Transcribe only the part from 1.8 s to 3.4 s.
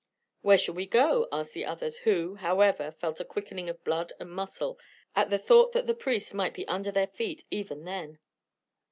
who, however, felt a